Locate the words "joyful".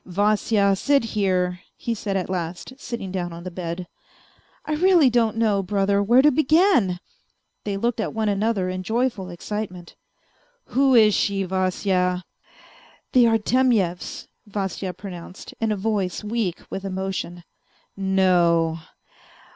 8.81-9.29